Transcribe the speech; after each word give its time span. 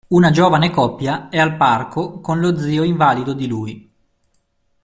Una 0.07 0.31
giovane 0.31 0.71
coppia 0.71 1.29
è 1.29 1.37
al 1.37 1.57
parco 1.57 2.21
con 2.21 2.39
lo 2.39 2.57
zio 2.57 2.81
invalido 2.81 3.33
di 3.33 3.45
lui. 3.47 3.93